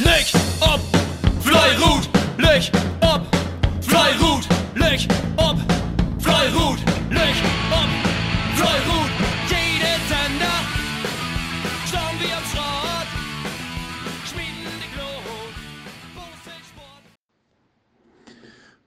Leg 0.00 0.26
ob, 0.60 0.80
Fleirut, 1.40 2.08
leg 2.36 2.68
ob, 3.00 3.22
Fleirut, 3.80 4.48
leg 4.74 5.06
ob, 5.36 5.56
Fleirut, 6.18 6.78
leg 7.10 7.34
ob, 7.70 7.90
Fleirut. 8.56 9.10
Jede 9.48 9.94
Sender, 10.08 10.58
schauen 11.86 12.18
wir 12.18 12.36
am 12.36 12.44
Schrott, 12.50 13.08
schmieden 14.26 14.74
die 14.82 14.90
Glut. 14.96 15.54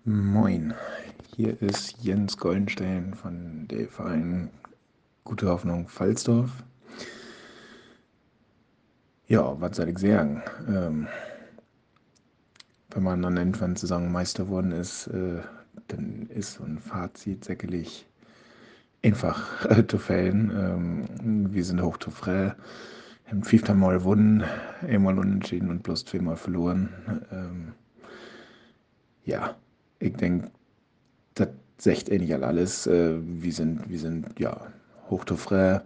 Moin, 0.03 0.73
hier 1.37 1.61
ist 1.61 1.95
Jens 2.01 2.37
Goldenstein 2.37 3.13
von 3.13 3.65
der 3.69 3.87
Verein 3.87 4.49
Gute 5.23 5.47
Hoffnung 5.47 5.87
Pfalzdorf. 5.87 6.51
Ja, 9.27 9.59
was 9.59 9.75
soll 9.75 9.89
ich 9.89 9.99
sagen? 9.99 10.41
Ähm, 10.69 11.07
wenn 12.91 13.03
man 13.03 13.21
dann 13.21 13.35
irgendwann 13.37 13.75
Saisonmeister 13.75 14.45
geworden 14.45 14.71
ist, 14.71 15.07
äh, 15.07 15.41
dann 15.87 16.27
ist 16.29 16.53
so 16.53 16.63
ein 16.63 16.79
Fazit 16.79 17.43
sicherlich 17.43 18.07
einfach 19.03 19.65
äh, 19.65 19.85
zu 19.85 19.97
fällen. 19.97 20.51
Ähm, 20.55 21.53
wir 21.53 21.65
sind 21.65 21.81
hoch 21.81 21.97
zu 21.97 22.09
frei, 22.09 22.55
haben 23.25 23.43
fünfmal 23.43 23.75
Mal 23.75 23.97
gewonnen, 23.99 24.43
einmal 24.87 25.19
unentschieden 25.19 25.69
und 25.71 25.83
bloß 25.83 26.05
zweimal 26.05 26.37
verloren. 26.37 26.89
Ähm, 27.31 27.73
ja, 29.25 29.55
ich 29.99 30.15
denke, 30.15 30.51
das 31.33 31.49
sagt 31.77 32.09
eigentlich 32.09 32.33
alles. 32.33 32.87
Äh, 32.87 33.17
wir 33.21 33.51
sind, 33.51 33.89
wir 33.89 33.99
sind 33.99 34.39
ja 34.39 34.67
hoch 35.09 35.25
frei 35.25 35.81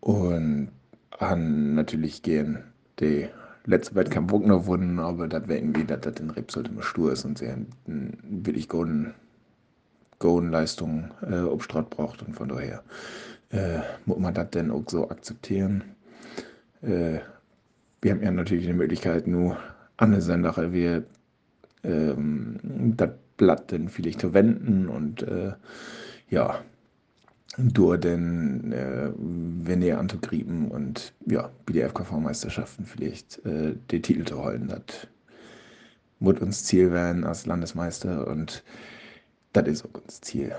und 0.00 0.70
haben 1.18 1.74
natürlich 1.74 2.22
gehen 2.22 2.64
die 3.00 3.28
letzte 3.64 3.94
Wettkampf 3.94 4.32
auch 4.32 4.40
noch 4.40 4.62
gewonnen, 4.62 4.98
aber 4.98 5.28
das 5.28 5.48
wäre 5.48 5.58
irgendwie, 5.58 5.84
dass 5.84 6.00
das 6.00 6.20
in 6.20 6.30
Rebsold 6.30 6.68
immer 6.68 6.82
stur 6.82 7.12
ist 7.12 7.24
und 7.24 7.38
sehr 7.38 7.58
wirklich 7.86 8.68
golden, 8.68 9.14
golden 10.18 10.50
Leistung 10.50 11.10
äh, 11.22 11.40
Obstrat 11.40 11.90
braucht 11.90 12.22
und 12.22 12.34
von 12.34 12.48
daher 12.48 12.82
äh, 13.50 13.80
muss 14.04 14.18
man 14.18 14.34
das 14.34 14.50
dann 14.50 14.70
auch 14.70 14.84
so 14.88 15.10
akzeptieren. 15.10 15.82
Äh, 16.82 17.18
wir 18.02 18.12
haben 18.12 18.22
ja 18.22 18.30
natürlich 18.30 18.66
die 18.66 18.72
Möglichkeit, 18.72 19.26
nur 19.26 19.56
an 19.96 20.12
der 20.12 20.20
Sache 20.20 20.72
wir 20.72 21.04
ähm, 21.82 22.58
das 22.96 23.10
Blatt 23.36 23.72
dann 23.72 23.88
vielleicht 23.88 24.20
zu 24.20 24.32
wenden 24.32 24.88
und 24.88 25.22
äh, 25.22 25.52
ja, 26.30 26.60
durch 27.58 28.00
den 28.00 28.72
äh, 28.72 29.10
Vene 29.16 29.96
anzugrieben 29.98 30.70
und 30.70 31.14
ja, 31.26 31.50
BDFKV-Meisterschaften 31.64 32.84
vielleicht 32.84 33.44
äh, 33.46 33.74
den 33.90 34.02
Titel 34.02 34.24
zu 34.24 34.42
holen. 34.42 34.68
Das 34.68 35.08
wird 36.20 36.40
uns 36.40 36.64
Ziel 36.64 36.92
werden 36.92 37.24
als 37.24 37.46
Landesmeister 37.46 38.26
und 38.26 38.62
das 39.52 39.68
ist 39.68 39.84
auch 39.84 40.00
uns 40.02 40.20
Ziel. 40.20 40.54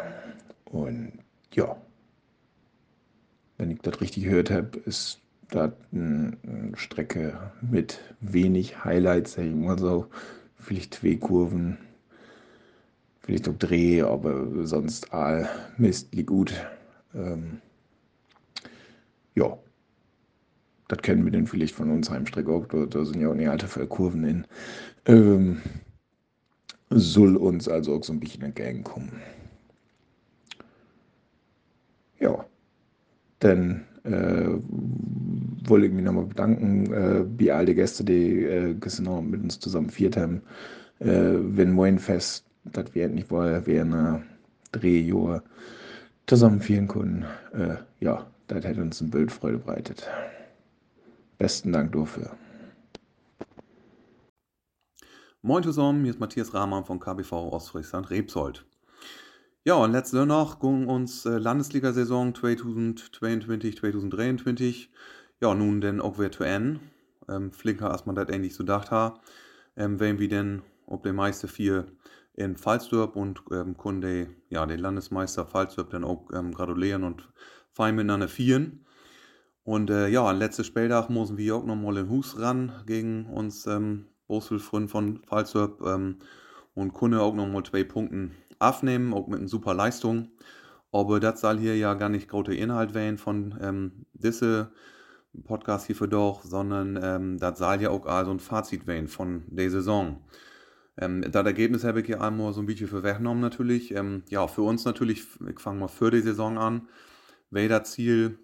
Und 0.66 1.14
ja, 1.53 1.75
wenn 3.58 3.72
ich 3.72 3.80
das 3.81 4.02
richtig 4.02 4.23
gehört 4.23 4.50
habe, 4.50 4.80
ist 4.86 5.20
das 5.50 5.72
eine 5.92 6.38
Strecke 6.75 7.52
mit 7.62 8.00
wenig 8.20 8.84
Highlights, 8.84 9.34
sag 9.34 9.45
ich 9.45 9.56
mal 9.56 9.78
so. 9.78 10.08
Vielleicht 10.59 10.95
zwei 10.95 11.16
Kurven, 11.16 11.78
vielleicht 13.22 13.48
auch 13.48 13.58
Dreh, 13.58 14.02
aber 14.02 14.66
sonst 14.66 15.14
all 15.14 15.48
Mist, 15.78 16.14
liegt 16.14 16.28
gut. 16.28 16.53
Ähm, 17.18 17.62
ja, 19.36 19.58
das 20.88 21.00
kennen 21.00 21.26
wir 21.26 21.32
denn 21.32 21.48
vielleicht 21.48 21.76
von 21.76 21.92
uns 21.92 22.09
Heimstrecke 22.09 22.52
auch. 22.52 22.66
Da, 22.68 22.86
da 22.86 23.04
sind 23.04 23.20
ja 23.22 23.30
auch 23.30 23.34
eine 23.34 23.52
alte 23.52 23.68
Kurven 23.88 24.24
in. 24.24 24.48
Ähm, 25.06 25.62
soll 26.90 27.36
uns 27.36 27.68
also 27.68 27.96
auch 27.96 28.04
so 28.04 28.14
ein 28.14 28.20
bisschen 28.20 28.44
entgegenkommen. 28.44 29.12
Ja, 32.19 32.46
dann 33.40 33.86
äh, 34.03 34.50
wollte 35.68 35.88
ich 35.88 35.94
mich 35.94 36.03
nochmal 36.03 36.25
bedanken 36.25 36.94
äh, 36.94 37.24
bei 37.24 37.53
all 37.53 37.66
die 37.66 37.75
Gäste, 37.75 38.03
die 38.03 38.44
äh, 38.44 38.74
gestern 38.74 39.30
mit 39.30 39.44
uns 39.44 39.59
zusammen 39.59 39.90
viert 39.90 40.18
haben. 40.18 40.41
Äh, 41.00 41.36
wenn 41.40 41.74
morgen 41.74 42.00
fest, 42.00 42.46
dass 42.64 42.96
wir 42.96 43.06
endlich 43.06 43.30
mal 43.30 43.66
während 43.66 43.94
einer 43.94 44.24
Drehjahr 44.72 45.44
zusammen 46.28 46.62
vielen 46.62 46.88
Kunden. 46.88 47.26
Äh, 47.54 47.78
ja, 48.00 48.28
das 48.48 48.64
hätte 48.64 48.82
uns 48.82 49.02
ein 49.02 49.10
Bild 49.10 49.32
Freude 49.32 49.58
bereitet. 49.58 50.08
Besten 51.38 51.72
Dank 51.72 51.94
dafür. 51.94 52.36
Moin 55.42 55.64
zusammen, 55.64 56.04
hier 56.04 56.12
ist 56.12 56.20
Matthias 56.20 56.54
Rahmann 56.54 56.84
von 56.84 57.00
KBV 57.00 57.32
Ostfriesland 57.32 58.10
Rebsold. 58.10 58.66
Ja, 59.64 59.76
und 59.76 59.92
letzte 59.92 60.26
noch 60.26 60.60
ging 60.60 60.88
uns 60.88 61.26
äh, 61.26 61.38
Landesliga-Saison 61.38 62.34
2022-2023. 62.34 64.88
Ja, 65.42 65.54
nun 65.54 65.82
denn 65.82 66.02
auch 66.02 66.18
wieder 66.20 66.32
zu 66.32 66.44
Ende. 66.44 66.80
Ähm, 67.30 67.52
flinker, 67.52 67.92
als 67.92 68.06
man 68.06 68.16
das 68.16 68.30
eigentlich 68.30 68.56
so 68.56 68.64
gedacht 68.64 68.92
hat. 68.92 69.20
Ähm, 69.76 70.00
wenn 70.00 70.20
wir 70.20 70.30
denn, 70.30 70.62
ob 70.86 71.04
der 71.04 71.14
meiste 71.14 71.48
vier 71.48 71.86
in 72.38 72.56
Pfalzdorp 72.56 73.16
und 73.16 73.42
ähm, 73.52 73.75
konnte 73.75 74.30
ja, 74.50 74.66
den 74.66 74.80
Landesmeister 74.80 75.46
Pfalzdorp 75.46 75.90
dann 75.90 76.03
auch 76.03 76.30
ähm, 76.34 76.53
gratulieren 76.53 77.03
und 77.03 77.28
fein 77.72 77.96
miteinander 77.96 78.28
vieren. 78.28 78.86
Und 79.64 79.90
äh, 79.90 80.08
ja, 80.08 80.24
an 80.24 80.38
letzten 80.38 80.64
Spieltag 80.64 81.09
müssen 81.09 81.38
wir 81.38 81.56
auch 81.56 81.66
nochmal 81.66 81.97
in 81.97 82.09
Hus 82.09 82.40
ran 82.40 82.72
gegen 82.86 83.26
uns 83.26 83.66
ähm, 83.66 84.06
Boswil-Freund 84.28 84.90
von 84.90 85.18
Pfalzdorp 85.24 85.81
ähm, 85.81 86.20
und 86.76 86.94
konnte 86.94 87.22
auch 87.22 87.34
nochmal 87.34 87.64
zwei 87.64 87.84
Punkte 87.84 88.30
aufnehmen, 88.59 89.14
auch 89.14 89.28
mit 89.28 89.40
einer 89.40 89.50
super 89.50 89.74
Leistung. 89.74 90.30
Aber 90.92 91.20
das 91.20 91.42
soll 91.42 91.58
hier 91.58 91.76
ja 91.76 91.96
gar 91.96 92.09
nicht 92.09 92.30
großer 92.30 92.53
Inhalt 92.53 92.94
werden 92.94 93.18
von 93.18 93.58
ähm, 93.62 94.06
diese 94.14 94.72
Podcast 95.44 95.88
hier 95.88 95.96
für 95.96 96.08
doch, 96.08 96.44
sondern 96.44 97.00
ähm, 97.02 97.40
das 97.40 97.58
soll 97.58 97.81
ja 97.81 97.90
auch 97.90 98.06
also 98.06 98.30
ein 98.31 98.40
Fazit 98.40 98.86
werden 98.86 99.08
von 99.08 99.44
der 99.47 99.72
Saison. 99.72 100.22
Ähm, 100.97 101.24
das 101.30 101.46
Ergebnis 101.46 101.84
habe 101.84 102.02
ich 102.02 102.08
hier 102.08 102.22
einmal 102.22 102.53
so 102.53 102.62
ein 102.62 102.66
bisschen 102.66 102.88
für 102.88 103.03
weggenommen 103.03 103.41
natürlich. 103.41 103.94
Ähm, 103.94 104.24
ja, 104.30 104.47
für 104.47 104.63
uns 104.63 104.85
natürlich, 104.85 105.24
ich 105.50 105.59
fange 105.59 105.80
mal 105.80 105.88
für 105.88 106.12
die 106.12 106.22
Saison 106.22 106.58
an, 106.58 106.88
das 107.52 107.91
Ziel 107.91 108.40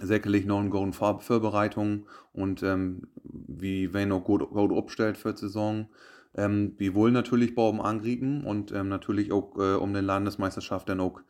sicherlich 0.00 0.46
noch 0.46 0.60
eine 0.60 0.70
gute 0.70 0.92
Vorbereitung 0.92 2.06
und 2.32 2.62
ähm, 2.62 3.08
wie 3.24 3.92
wenn 3.92 4.08
noch 4.08 4.24
gut, 4.24 4.48
gut 4.50 4.72
aufstellt 4.72 5.18
für 5.18 5.34
die 5.34 5.40
Saison. 5.40 5.88
Ähm, 6.34 6.74
wir 6.78 6.94
wollen 6.94 7.12
natürlich 7.12 7.54
Baum 7.54 7.80
angrieben 7.80 8.44
und 8.44 8.72
ähm, 8.72 8.88
natürlich 8.88 9.32
auch 9.32 9.56
äh, 9.58 9.74
um 9.74 9.92
den 9.92 10.06
Landesmeisterschaft 10.06 10.88
dann 10.88 11.00
auch 11.00 11.20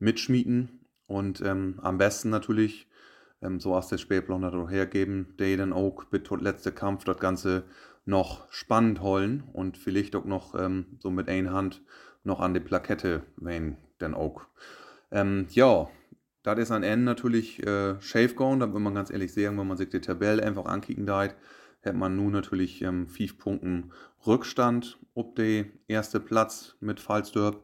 mitschmieden 0.00 0.80
und 1.06 1.40
ähm, 1.40 1.78
am 1.82 1.96
besten 1.96 2.30
natürlich, 2.30 2.88
ähm, 3.40 3.60
so 3.60 3.74
aus 3.74 3.88
der 3.88 3.98
Spielplan 3.98 4.68
hergeben, 4.68 5.34
der 5.38 5.56
dann 5.56 5.72
auch 5.72 6.04
bis 6.04 6.22
letzte 6.40 6.72
Kampf 6.72 7.04
das 7.04 7.18
Ganze 7.18 7.64
noch 8.08 8.50
spannend 8.50 9.02
holen 9.02 9.44
und 9.52 9.76
vielleicht 9.76 10.16
auch 10.16 10.24
noch 10.24 10.54
ähm, 10.54 10.86
so 10.98 11.10
mit 11.10 11.28
einer 11.28 11.52
Hand 11.52 11.82
noch 12.24 12.40
an 12.40 12.54
die 12.54 12.60
Plakette 12.60 13.22
wenn 13.36 13.76
denn 14.00 14.14
auch. 14.14 14.42
Ähm, 15.10 15.46
ja, 15.50 15.88
das 16.42 16.58
ist 16.58 16.70
ein 16.70 16.82
Ende 16.82 17.04
natürlich 17.04 17.62
äh, 17.66 18.00
Shave 18.00 18.34
gone, 18.34 18.60
da 18.60 18.72
will 18.72 18.80
man 18.80 18.94
ganz 18.94 19.10
ehrlich 19.10 19.34
sagen, 19.34 19.58
wenn 19.58 19.66
man 19.66 19.76
sich 19.76 19.90
die 19.90 20.00
Tabelle 20.00 20.42
einfach 20.42 20.64
ankicken 20.64 21.04
da, 21.04 21.28
hat 21.84 21.94
man 21.94 22.16
nun 22.16 22.32
natürlich 22.32 22.82
ähm, 22.82 23.08
fünf 23.08 23.38
Punkten 23.38 23.92
Rückstand 24.26 24.98
ob 25.14 25.36
der 25.36 25.66
erste 25.86 26.20
Platz 26.20 26.76
mit 26.80 27.00
Fallsdorp. 27.00 27.62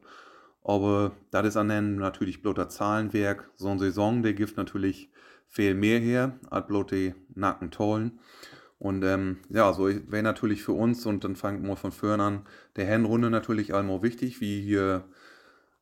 Aber 0.62 1.12
das 1.30 1.46
ist 1.46 1.56
an 1.56 1.70
Ende 1.70 2.00
natürlich 2.00 2.42
bloßer 2.42 2.68
Zahlenwerk. 2.68 3.50
So 3.54 3.68
eine 3.68 3.78
Saison, 3.78 4.22
der 4.22 4.32
gibt 4.32 4.56
natürlich 4.56 5.10
viel 5.46 5.74
mehr 5.74 6.00
her, 6.00 6.38
als 6.50 6.66
bloß 6.66 6.86
die 6.86 7.14
Nacken 7.34 7.70
tollen. 7.70 8.18
Und 8.84 9.02
ähm, 9.02 9.38
ja, 9.48 9.72
so 9.72 9.88
wäre 9.88 10.22
natürlich 10.22 10.62
für 10.62 10.72
uns, 10.72 11.06
und 11.06 11.24
dann 11.24 11.36
fangen 11.36 11.66
wir 11.66 11.74
von 11.74 11.90
vorn 11.90 12.20
an, 12.20 12.42
der 12.76 12.84
Hinrunde 12.84 13.30
natürlich 13.30 13.72
einmal 13.72 14.02
wichtig, 14.02 14.42
wie 14.42 14.60
hier 14.60 15.04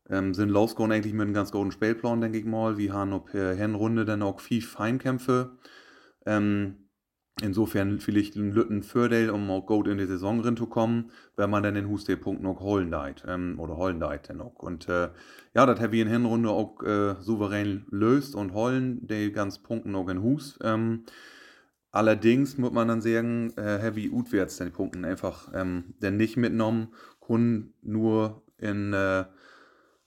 ähm, 0.08 0.34
sind 0.34 0.50
losgegangen 0.50 0.92
eigentlich 0.92 1.12
mit 1.12 1.22
einem 1.22 1.34
ganz 1.34 1.50
guten 1.50 1.72
Spielplan, 1.72 2.20
denke 2.20 2.38
ich 2.38 2.44
mal. 2.44 2.78
Wir 2.78 2.92
haben 2.92 3.12
auf 3.12 3.28
der 3.32 3.54
Hinrunde 3.54 4.04
dann 4.04 4.22
auch 4.22 4.38
viel 4.38 4.62
Feinkämpfe. 4.62 5.50
Ähm, 6.26 6.76
insofern 7.42 7.98
vielleicht 7.98 8.36
ein 8.36 8.52
Lütten 8.52 8.84
Fördel, 8.84 9.30
um 9.30 9.50
auch 9.50 9.66
gut 9.66 9.88
in 9.88 9.98
die 9.98 10.06
Saison 10.06 10.38
reinzukommen, 10.38 11.10
wenn 11.34 11.50
man 11.50 11.64
dann 11.64 11.74
den 11.74 11.88
Huste-Punkt 11.88 12.40
noch 12.40 12.60
holen 12.60 12.92
deit, 12.92 13.24
ähm, 13.26 13.58
oder 13.58 13.76
holen 13.76 13.98
deit 13.98 14.28
dann 14.28 14.40
auch. 14.40 14.60
Und 14.60 14.88
äh, 14.88 15.08
ja, 15.54 15.66
das 15.66 15.80
haben 15.80 15.90
wir 15.90 16.02
in 16.02 16.08
Hinrunde 16.08 16.50
auch 16.50 16.80
äh, 16.84 17.16
souverän 17.18 17.84
löst 17.90 18.36
und 18.36 18.54
holen 18.54 19.04
die 19.08 19.32
ganz 19.32 19.58
Punkten 19.58 19.90
noch 19.90 20.08
in 20.08 20.22
Hus. 20.22 20.56
Ähm, 20.62 21.02
Allerdings 21.92 22.56
muss 22.56 22.72
man 22.72 22.88
dann 22.88 23.02
sagen, 23.02 23.52
äh, 23.56 23.78
Heavy 23.78 24.10
Utwärts 24.10 24.56
den 24.56 24.72
Punkten 24.72 25.04
einfach 25.04 25.50
ähm, 25.54 25.94
denn 26.00 26.16
nicht 26.16 26.38
mitgenommen, 26.38 26.88
können 27.20 27.74
nur 27.82 28.42
in 28.56 28.94
äh, 28.94 29.24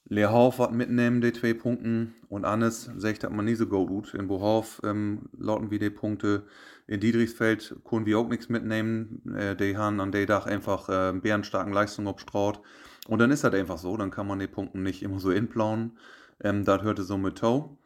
Leerhof 0.07 0.59
wat 0.59 0.73
mitnehmen, 0.73 1.21
die 1.21 1.31
zwei 1.31 1.53
Punkte. 1.53 2.07
Und 2.27 2.43
Annes 2.43 2.89
sagt, 2.97 3.23
dass 3.23 3.31
man 3.31 3.45
nicht 3.45 3.59
so 3.59 3.67
gut. 3.67 4.15
In 4.15 4.27
Bohof 4.27 4.81
ähm, 4.83 5.29
lauten 5.37 5.69
wir 5.69 5.79
die 5.79 5.91
Punkte. 5.91 6.43
In 6.87 6.99
Diedrichsfeld 6.99 7.75
können 7.88 8.07
wir 8.07 8.17
auch 8.19 8.29
nichts 8.29 8.49
mitnehmen. 8.49 9.21
Äh, 9.35 9.55
die 9.55 9.77
haben 9.77 9.99
an 9.99 10.11
dem 10.11 10.27
Tag 10.27 10.47
einfach 10.47 10.89
äh, 10.89 11.13
bärenstarken 11.13 11.71
Leistungen 11.71 12.07
obstraut. 12.07 12.61
Und 13.07 13.19
dann 13.19 13.29
ist 13.31 13.43
das 13.43 13.53
einfach 13.53 13.77
so. 13.77 13.95
Dann 13.95 14.11
kann 14.11 14.27
man 14.27 14.39
die 14.39 14.47
Punkte 14.47 14.79
nicht 14.79 15.03
immer 15.03 15.19
so 15.19 15.29
inplauen. 15.31 15.97
Ähm, 16.43 16.65
das 16.65 16.81
hörte 16.81 17.03
so 17.03 17.17
mit 17.17 17.38
Tau. 17.38 17.77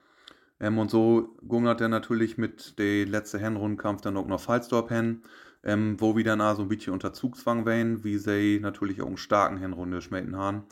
Ähm, 0.59 0.77
und 0.77 0.91
so 0.91 1.35
gungert 1.47 1.81
er 1.81 1.89
natürlich 1.89 2.37
mit 2.37 2.77
der 2.79 3.05
letzte 3.05 3.39
Hinrundenkampf 3.39 4.01
dann 4.01 4.17
auch 4.17 4.27
noch 4.27 4.41
Falsdorp 4.41 4.89
hin, 4.89 5.23
ähm, 5.63 5.95
wo 5.99 6.15
wir 6.15 6.23
dann 6.23 6.41
auch 6.41 6.55
so 6.55 6.63
ein 6.63 6.67
bisschen 6.69 6.93
unter 6.93 7.13
Zugzwang 7.13 7.65
wären, 7.65 8.03
wie 8.03 8.17
sie 8.17 8.59
natürlich 8.61 9.01
auch 9.01 9.07
einen 9.07 9.17
starken 9.17 9.57
Hinrunde 9.57 10.01
schmecken 10.01 10.35
haben. 10.35 10.63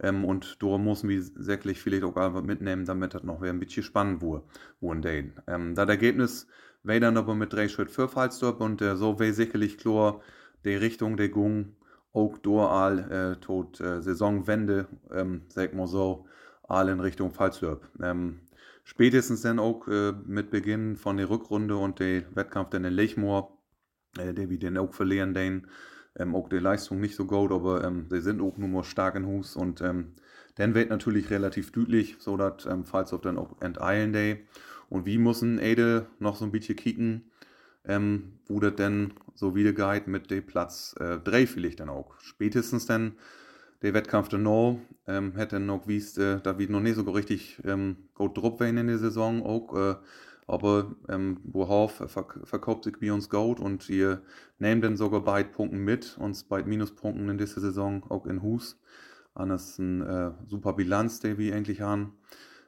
Ähm, 0.00 0.24
und 0.24 0.62
da 0.62 0.78
müssen 0.78 1.08
wir 1.08 1.22
säcklich 1.22 1.80
vielleicht 1.80 2.04
auch 2.04 2.16
einfach 2.16 2.42
mitnehmen, 2.42 2.84
damit 2.86 3.14
das 3.14 3.22
noch 3.22 3.42
ein 3.42 3.60
bisschen 3.60 3.82
spannend 3.82 4.22
wurde, 4.22 4.44
wurden 4.80 5.02
den. 5.02 5.32
Ähm, 5.46 5.74
das 5.74 5.88
Ergebnis 5.88 6.46
wäre 6.82 7.00
dann 7.00 7.16
aber 7.16 7.34
mit 7.34 7.52
drei 7.52 7.68
Schritt 7.68 7.90
für 7.90 8.08
Falsdorp 8.08 8.60
und 8.60 8.80
äh, 8.82 8.96
so 8.96 9.18
wäre 9.18 9.32
sicherlich 9.34 9.78
klar, 9.78 10.20
die 10.64 10.74
Richtung 10.74 11.16
der 11.16 11.28
Gung 11.28 11.76
auch 12.12 12.38
dual 12.38 13.36
äh, 13.38 13.40
tot 13.40 13.80
äh, 13.80 14.02
Saisonwende, 14.02 14.86
ähm, 15.12 15.42
sag 15.48 15.74
mal 15.74 15.86
so, 15.86 16.26
all 16.64 16.88
in 16.88 17.00
Richtung 17.00 17.32
Falsdorp. 17.32 17.86
Ähm, 18.02 18.40
spätestens 18.90 19.42
dann 19.42 19.60
auch 19.60 19.86
äh, 19.86 20.12
mit 20.26 20.50
Beginn 20.50 20.96
von 20.96 21.16
der 21.16 21.30
Rückrunde 21.30 21.76
und 21.76 22.00
der 22.00 22.24
Wettkampf 22.34 22.70
dann 22.70 22.84
in 22.84 22.92
Lechmoor, 22.92 23.56
äh, 24.18 24.34
der 24.34 24.50
wir 24.50 24.58
dann 24.58 24.76
auch 24.78 24.92
verlieren, 24.92 25.32
den 25.32 25.68
ähm, 26.18 26.34
auch 26.34 26.48
die 26.48 26.58
Leistung 26.58 26.98
nicht 27.00 27.14
so 27.14 27.24
gut, 27.24 27.52
aber 27.52 27.84
ähm, 27.84 28.06
sie 28.10 28.20
sind 28.20 28.40
auch 28.40 28.58
nur 28.58 28.82
stark 28.82 29.14
in 29.14 29.26
Hus 29.26 29.54
und 29.54 29.80
ähm, 29.80 30.14
dann 30.56 30.74
wird 30.74 30.90
natürlich 30.90 31.30
relativ 31.30 31.70
deutlich, 31.70 32.16
so 32.18 32.36
dass 32.36 32.66
ähm, 32.66 32.84
falls 32.84 33.12
auf 33.12 33.20
dann 33.20 33.38
auch 33.38 33.62
enteilen 33.62 34.12
day 34.12 34.44
und 34.88 35.06
wie 35.06 35.18
müssen 35.18 35.60
Ede 35.60 36.06
noch 36.18 36.34
so 36.34 36.44
ein 36.44 36.50
bisschen 36.50 36.74
kicken, 36.74 37.30
ähm, 37.84 38.40
wo 38.48 38.58
das 38.58 38.74
denn 38.74 39.12
so 39.36 39.54
wieder 39.54 39.72
geht 39.72 40.08
mit 40.08 40.32
dem 40.32 40.44
Platz 40.44 40.96
äh, 40.98 41.18
3 41.18 41.46
vielleicht 41.46 41.78
dann 41.78 41.90
auch. 41.90 42.18
Spätestens 42.18 42.86
dann 42.86 43.12
der 43.82 43.94
Wettkampf 43.94 44.28
der 44.28 44.38
No 44.38 44.80
ähm, 45.06 45.34
hätte 45.36 45.60
noch 45.60 45.86
wiest, 45.86 46.18
äh, 46.18 46.40
da 46.40 46.58
wir 46.58 46.68
noch 46.68 46.80
nicht 46.80 46.96
so 46.96 47.02
richtig 47.02 47.60
ähm, 47.64 47.96
gut 48.14 48.36
drauf 48.36 48.60
in 48.60 48.86
der 48.86 48.98
Saison 48.98 49.42
auch. 49.44 49.74
Äh, 49.76 49.96
aber 50.46 50.96
ähm, 51.08 51.38
worauf 51.44 52.02
verk 52.08 52.40
verkauft 52.42 52.82
sich 52.82 52.98
bei 52.98 53.12
uns 53.12 53.30
gut 53.30 53.60
und 53.60 53.88
ihr 53.88 54.20
nehmt 54.58 54.82
dann 54.82 54.96
sogar 54.96 55.20
beide 55.20 55.48
Punkte 55.48 55.76
mit, 55.76 56.18
uns 56.18 56.42
beide 56.42 56.68
Minuspunkten 56.68 57.28
in 57.28 57.38
dieser 57.38 57.60
Saison 57.60 58.02
auch 58.08 58.26
in 58.26 58.42
Hus. 58.42 58.76
Das 59.36 59.70
ist 59.70 59.80
eine 59.80 60.34
äh, 60.44 60.48
super 60.48 60.72
Bilanz, 60.72 61.20
die 61.20 61.38
wir 61.38 61.54
eigentlich 61.54 61.80
haben. 61.80 62.14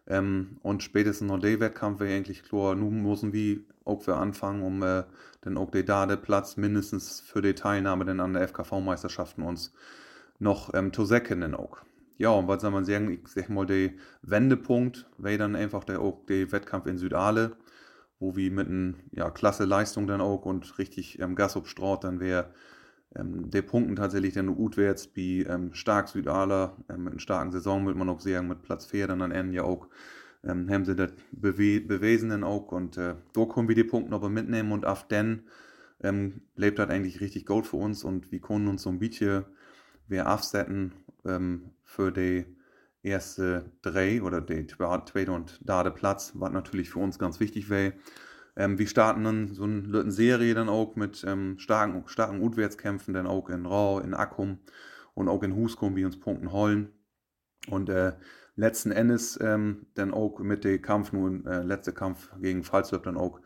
Ähm, 0.07 0.59
und 0.63 0.83
spätestens 0.83 1.29
noch 1.29 1.41
der 1.41 1.59
Wettkampf 1.59 2.01
wäre 2.01 2.17
eigentlich 2.17 2.45
klar, 2.45 2.75
nun 2.77 3.03
müssen 3.03 3.33
wir 3.33 3.59
auch 3.85 4.03
für 4.03 4.17
anfangen, 4.17 4.63
um 4.63 4.83
äh, 4.83 5.03
dann 5.41 5.57
auch 5.57 5.71
der 5.71 5.83
da 5.83 6.07
der 6.07 6.17
Platz 6.17 6.57
mindestens 6.57 7.21
für 7.21 7.43
die 7.43 7.55
Teilnahme 7.55 8.05
dann 8.05 8.21
an 8.21 8.35
der 8.35 8.47
FKV-Meisterschaften 8.47 9.43
uns 9.43 9.73
noch 10.43 10.75
ähm, 10.75 10.93
säcken 10.93 11.55
auch. 11.55 11.79
Ja, 12.19 12.31
und 12.31 12.49
was 12.49 12.63
soll 12.63 12.71
man 12.71 12.85
sagen, 12.85 13.11
ich 13.11 13.27
sag 13.29 13.49
mal, 13.49 13.67
der 13.67 13.91
Wendepunkt 14.23 15.09
wäre 15.19 15.39
dann 15.39 15.57
einfach 15.57 15.85
der, 15.85 16.01
auch 16.01 16.25
der 16.27 16.53
Wettkampf 16.53 16.87
in 16.87 16.99
Südale 16.99 17.57
wo 18.23 18.37
wir 18.37 18.51
mit 18.53 18.69
einer 18.69 18.95
ja, 19.11 19.31
klasse 19.31 19.65
Leistung 19.65 20.07
dann 20.07 20.21
auch 20.23 20.47
und 20.47 20.79
richtig 20.79 21.19
ähm, 21.19 21.35
Gas 21.35 21.57
obstraut, 21.57 22.05
dann 22.05 22.21
wäre 22.21 22.55
ähm, 23.17 23.51
der 23.51 23.63
Punkten 23.63 23.97
tatsächlich 23.97 24.33
dann 24.33 24.49
utwärts 24.49 25.11
wie 25.15 25.43
ähm, 25.43 25.75
stark 25.75 26.09
Südaler, 26.09 26.77
ähm, 26.89 27.03
mit 27.03 27.13
einer 27.13 27.21
starken 27.21 27.51
Saison, 27.51 27.85
würde 27.85 27.99
man 27.99 28.09
auch 28.09 28.21
sagen, 28.21 28.47
mit 28.47 28.63
Platz 28.63 28.87
4 28.87 29.09
dann 29.09 29.23
am 29.23 29.33
Ende 29.33 29.57
ja 29.57 29.65
auch, 29.65 29.89
ähm, 30.45 30.71
haben 30.71 30.85
sie 30.85 30.95
das 30.95 31.13
bewiesen 31.33 32.31
dann 32.31 32.45
auch 32.45 32.71
und 32.71 32.97
äh, 32.97 33.17
da 33.33 33.45
können 33.45 33.69
wir 33.69 33.75
die 33.75 33.85
Punkte 33.85 34.15
aber 34.15 34.29
mitnehmen 34.29 34.71
und 34.71 34.87
auf 34.87 35.07
den 35.09 35.43
ähm, 36.01 36.43
lebt 36.55 36.79
das 36.79 36.91
eigentlich 36.91 37.21
richtig 37.21 37.45
gut 37.45 37.67
für 37.67 37.77
uns 37.77 38.05
und 38.05 38.31
wir 38.31 38.41
können 38.41 38.69
uns 38.69 38.83
so 38.83 38.91
ein 38.91 39.01
bisschen 39.01 39.45
wir 40.13 40.31
aufsetzen 40.31 40.93
ähm, 41.25 41.71
für 41.83 42.13
die 42.13 42.45
erste 43.03 43.65
drei 43.83 44.23
oder 44.23 44.41
der 44.41 44.69
zweite 44.69 45.33
und 45.33 45.59
dritte 45.65 45.91
Platz, 45.91 46.33
was 46.37 46.53
natürlich 46.53 46.91
für 46.91 47.01
uns 47.01 47.19
ganz 47.19 47.41
wichtig 47.41 47.69
wäre. 47.69 47.95
Ähm, 48.55 48.79
wir 48.79 48.87
starten 48.87 49.25
dann 49.25 49.55
so 49.55 49.65
eine 49.65 50.11
Serie 50.13 50.55
dann 50.55 50.69
auch 50.69 50.95
mit 50.95 51.25
ähm, 51.27 51.59
starken, 51.59 52.05
starken 52.07 52.41
Utwärtskämpfen, 52.43 53.15
dann 53.15 53.27
auch 53.27 53.49
in 53.49 53.67
Rau, 53.67 53.99
in 53.99 54.15
Akkum 54.15 54.59
und 55.15 55.29
auch 55.29 55.43
in 55.43 55.57
Huskum, 55.57 55.97
wie 55.97 56.05
uns 56.05 56.21
Punkten 56.21 56.53
holen. 56.53 56.93
Und 57.69 57.89
äh, 57.89 58.13
letzten 58.55 58.93
Endes 58.93 59.39
ähm, 59.41 59.87
dann 59.95 60.13
auch 60.13 60.39
mit 60.39 60.65
dem 60.65 60.83
Kampf, 60.83 61.13
nun 61.13 61.47
äh, 61.47 61.63
letzter 61.63 61.93
Kampf 61.93 62.31
gegen 62.41 62.63
Falzlöb 62.63 63.05
dann 63.05 63.17
auch 63.17 63.41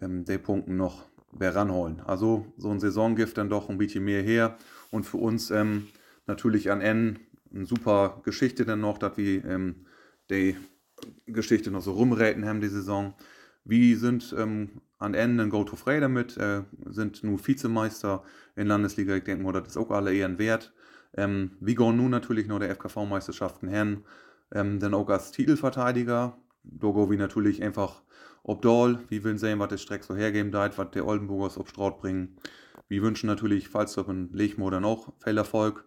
ähm, 0.00 0.24
die 0.24 0.38
Punkten 0.38 0.76
noch 0.76 1.08
ranholen. 1.40 2.02
Also 2.04 2.52
so 2.56 2.70
ein 2.70 2.80
Saisongift 2.80 3.38
dann 3.38 3.48
doch 3.48 3.68
ein 3.68 3.78
bisschen 3.78 4.04
mehr 4.04 4.22
her 4.22 4.56
und 4.92 5.04
für 5.04 5.16
uns 5.16 5.50
ähm, 5.50 5.88
natürlich 6.26 6.70
an 6.70 6.80
N 6.80 7.18
eine 7.52 7.66
super 7.66 8.20
Geschichte 8.24 8.64
dann 8.64 8.80
noch, 8.80 8.98
dass 8.98 9.16
wir 9.16 9.44
ähm, 9.44 9.86
die 10.30 10.56
Geschichte 11.26 11.70
noch 11.70 11.82
so 11.82 11.92
rumräten 11.92 12.46
haben 12.46 12.60
die 12.60 12.68
Saison. 12.68 13.14
Wir 13.64 13.98
sind 13.98 14.34
ähm, 14.38 14.82
an 14.98 15.14
Ende 15.14 15.48
go 15.48 15.64
to 15.64 15.76
frei 15.76 15.98
damit, 15.98 16.36
äh, 16.36 16.62
sind 16.86 17.24
nun 17.24 17.44
Vizemeister 17.44 18.22
in 18.54 18.68
Landesliga. 18.68 19.16
Ich 19.16 19.24
denke 19.24 19.42
mal, 19.42 19.52
das 19.52 19.68
ist 19.68 19.76
auch 19.76 19.90
alle 19.90 20.14
eher 20.14 20.28
ein 20.28 20.38
Wert. 20.38 20.72
Ähm, 21.14 21.52
wir 21.60 21.74
gehen 21.74 21.96
nun 21.96 22.10
natürlich 22.10 22.46
noch 22.46 22.60
der 22.60 22.74
FKV-Meisterschaften 22.74 23.68
hin, 23.68 24.04
ähm, 24.52 24.78
dann 24.78 24.94
auch 24.94 25.08
als 25.08 25.32
Titelverteidiger. 25.32 26.38
Da 26.64 26.90
gehen 26.92 27.10
wir 27.10 27.18
natürlich 27.18 27.62
einfach 27.62 28.02
ob 28.44 28.60
Doll, 28.62 28.98
wir 29.08 29.22
wollen 29.24 29.38
sehen, 29.38 29.60
was 29.60 29.68
der 29.68 29.78
Streck 29.78 30.02
so 30.02 30.16
hergeben 30.16 30.50
darf, 30.50 30.76
was 30.76 30.90
der 30.90 31.06
Oldenburgers 31.06 31.58
ob 31.58 31.68
Straut 31.68 32.00
bringen. 32.00 32.36
Wir 32.92 33.00
wünschen 33.00 33.26
natürlich, 33.26 33.70
ein 33.74 34.28
Lechmo 34.34 34.68
dann 34.68 34.84
auch 34.84 35.14
viel 35.24 35.38
Erfolg. 35.38 35.86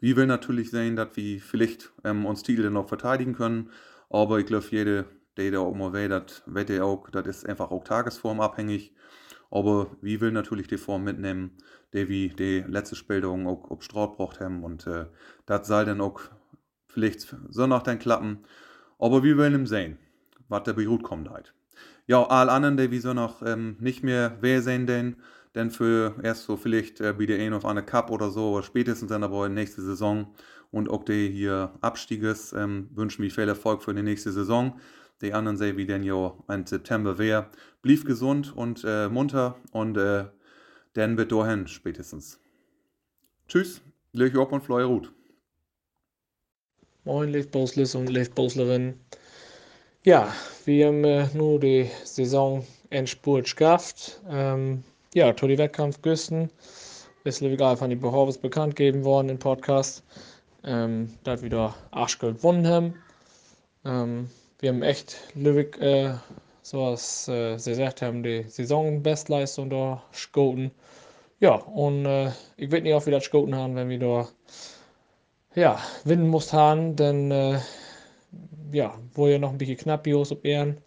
Wir 0.00 0.16
will 0.16 0.26
natürlich 0.26 0.72
sehen, 0.72 0.96
dass 0.96 1.16
wir 1.16 1.40
vielleicht 1.40 1.92
ähm, 2.02 2.26
uns 2.26 2.42
Titel 2.42 2.64
dann 2.64 2.76
auch 2.76 2.88
verteidigen 2.88 3.34
können. 3.34 3.70
Aber 4.08 4.40
ich 4.40 4.46
glaube, 4.46 4.66
jede, 4.68 5.04
der 5.36 5.52
da 5.52 5.60
auch 5.60 5.76
mal 5.76 5.92
will, 5.92 6.08
das 6.08 6.42
wird 6.46 6.72
auch, 6.80 7.08
das 7.10 7.24
ist 7.28 7.48
einfach 7.48 7.70
auch 7.70 7.84
tagesformabhängig. 7.84 8.92
Aber 9.52 9.96
wir 10.02 10.20
will 10.20 10.32
natürlich 10.32 10.66
die 10.66 10.76
Form 10.76 11.04
mitnehmen, 11.04 11.52
die 11.92 12.08
wir 12.08 12.34
die 12.34 12.64
letzte 12.66 12.96
Spielung 12.96 13.46
auch 13.46 13.70
auf 13.70 13.84
Straut 13.84 14.16
braucht 14.16 14.40
haben. 14.40 14.64
Und 14.64 14.88
äh, 14.88 15.06
das 15.46 15.68
soll 15.68 15.84
dann 15.84 16.00
auch 16.00 16.20
vielleicht 16.88 17.32
so 17.48 17.68
noch 17.68 17.84
dann 17.84 18.00
klappen. 18.00 18.40
Aber 18.98 19.22
wir 19.22 19.38
wollen 19.38 19.66
sehen, 19.66 19.98
was 20.48 20.64
der 20.64 20.72
Beirut 20.72 21.04
kommt 21.04 21.30
halt. 21.30 21.54
Ja, 22.08 22.26
alle 22.26 22.50
anderen, 22.50 22.76
die 22.76 22.90
wir 22.90 23.00
so 23.00 23.14
noch 23.14 23.40
ähm, 23.42 23.76
nicht 23.78 24.02
mehr 24.02 24.36
wer 24.40 24.62
sehen 24.62 24.88
denn, 24.88 25.14
denn 25.54 25.70
für 25.70 26.14
erst 26.22 26.44
so 26.44 26.56
vielleicht 26.56 27.00
äh, 27.00 27.18
wieder 27.18 27.36
ein 27.36 27.52
auf 27.52 27.64
eine 27.64 27.82
Cup 27.82 28.10
oder 28.10 28.30
so, 28.30 28.52
oder 28.52 28.62
spätestens 28.62 29.08
dann 29.08 29.24
aber 29.24 29.48
nächste 29.48 29.82
Saison. 29.82 30.34
Und 30.70 30.88
auch 30.88 31.04
der 31.04 31.28
hier 31.28 31.72
Abstieges 31.80 32.52
ähm, 32.52 32.88
wünschen 32.94 33.22
wir 33.22 33.30
viel 33.30 33.48
Erfolg 33.48 33.82
für 33.82 33.94
die 33.94 34.02
nächste 34.02 34.30
Saison. 34.30 34.78
Die 35.20 35.34
anderen 35.34 35.56
sehen 35.56 35.76
wie 35.76 35.86
denn 35.86 36.02
ja 36.02 36.34
im 36.48 36.66
September 36.66 37.18
wäre. 37.18 37.50
Blieb 37.82 38.04
gesund 38.04 38.56
und 38.56 38.84
äh, 38.86 39.08
munter 39.08 39.56
und 39.72 39.96
äh, 39.96 40.26
dann 40.94 41.16
wird 41.16 41.32
dahin 41.32 41.66
spätestens. 41.66 42.40
Tschüss, 43.48 43.82
Lech 44.12 44.32
Job 44.32 44.52
und 44.52 44.62
Fleuer 44.62 44.86
Ruth. 44.86 45.12
Moin, 47.04 47.30
Lichtbauslis 47.30 47.94
und 47.94 48.08
Lichtbauslerin. 48.08 48.94
Ja, 50.04 50.32
wir 50.64 50.86
haben 50.86 51.04
äh, 51.04 51.26
nur 51.34 51.58
die 51.58 51.90
Saison 52.04 52.64
Endspurt 52.90 53.44
geschafft. 53.44 54.20
Ähm, 54.28 54.84
ja, 55.14 55.32
Todi 55.32 55.58
Wettkampf 55.58 56.02
Güsten. 56.02 56.50
Ist 57.24 57.42
egal 57.42 57.76
von 57.76 57.90
den 57.90 58.00
Behorbes 58.00 58.38
bekannt 58.38 58.76
gegeben 58.76 59.04
worden 59.04 59.28
im 59.28 59.38
Podcast. 59.38 60.04
Ähm, 60.62 61.12
da 61.24 61.42
wieder 61.42 61.74
Arschgeld 61.90 62.36
gewonnen. 62.36 62.94
Ähm, 63.84 64.30
wir 64.60 64.68
haben 64.68 64.82
echt 64.82 65.16
Lübeck, 65.34 65.78
äh, 65.80 66.14
so 66.62 66.82
was 66.82 67.28
äh, 67.28 67.58
sie 67.58 67.70
gesagt 67.70 68.02
haben, 68.02 68.22
die 68.22 68.44
Saisonbestleistung 68.44 69.68
da 69.68 70.02
schoten. 70.12 70.70
Ja, 71.40 71.54
und 71.54 72.06
äh, 72.06 72.30
ich 72.56 72.70
weiß 72.70 72.82
nicht, 72.82 72.94
ob 72.94 73.06
wir 73.06 73.12
das 73.12 73.24
schoten 73.24 73.54
haben, 73.54 73.74
wenn 73.74 73.88
wir 73.88 73.98
da 73.98 74.28
ja, 75.54 75.80
winnen 76.04 76.28
mussten 76.28 76.56
haben, 76.56 76.96
denn 76.96 77.30
äh, 77.30 77.58
ja, 78.72 78.94
wo 79.14 79.26
ja 79.26 79.38
noch 79.38 79.50
ein 79.50 79.58
bisschen 79.58 79.78
knapp 79.78 80.06
hier 80.06 80.18
auf 80.18 80.44
Ehren. 80.44 80.80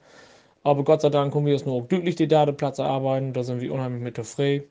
Aber 0.63 0.83
Gott 0.83 1.01
sei 1.01 1.09
Dank 1.09 1.33
können 1.33 1.45
wir 1.45 1.53
jetzt 1.53 1.65
nur 1.65 1.87
glücklich 1.87 2.15
die 2.15 2.27
Dateplatz 2.27 2.79
arbeiten. 2.79 3.33
Da 3.33 3.43
sind 3.43 3.61
wir 3.61 3.73
unheimlich 3.73 4.01
mit 4.01 4.15
zufrieden. 4.15 4.65